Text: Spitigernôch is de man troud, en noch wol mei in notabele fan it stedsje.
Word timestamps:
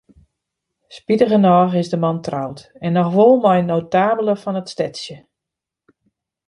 Spitigernôch 0.97 1.73
is 1.81 1.89
de 1.93 1.99
man 2.03 2.19
troud, 2.27 2.57
en 2.85 2.91
noch 2.95 3.13
wol 3.15 3.33
mei 3.43 3.57
in 3.61 3.69
notabele 3.73 4.33
fan 4.43 4.59
it 4.61 4.71
stedsje. 4.73 5.17